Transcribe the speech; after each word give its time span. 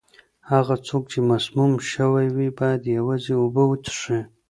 هغه 0.51 0.75
څوک 0.87 1.03
چې 1.11 1.19
مسموم 1.31 1.71
شوی 1.91 2.27
وي، 2.35 2.49
باید 2.59 2.81
یوازې 2.97 3.33
اوبه 3.41 3.63
وڅښي. 3.65 4.19